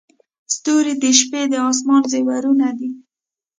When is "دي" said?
2.77-2.89